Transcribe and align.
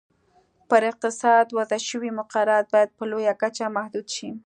پر 0.69 0.81
اقتصاد 0.91 1.47
وضع 1.57 1.77
شوي 1.89 2.09
مقررات 2.19 2.65
باید 2.73 2.89
په 2.97 3.03
لویه 3.11 3.33
کچه 3.41 3.65
محدود 3.77 4.07
شي. 4.15 4.29